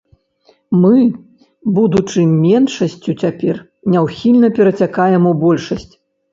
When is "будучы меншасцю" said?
1.75-3.11